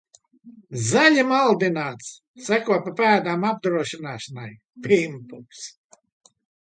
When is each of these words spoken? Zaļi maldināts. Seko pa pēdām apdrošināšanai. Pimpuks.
Zaļi 0.85 1.25
maldināts. 1.31 2.07
Seko 2.47 2.77
pa 2.87 2.93
pēdām 3.01 3.45
apdrošināšanai. 3.51 4.49
Pimpuks. 4.89 5.63